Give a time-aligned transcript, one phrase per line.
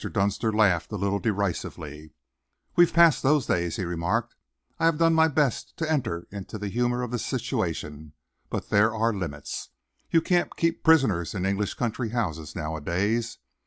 [0.11, 2.15] Dunster laughed a little derisively.
[2.75, 4.33] "We've passed those days," he remarked.
[4.79, 8.13] "I've done my best to enter into the humour of this situation,
[8.49, 9.69] but there are limits.
[10.09, 13.37] You can't keep prisoners in English country houses, nowadays.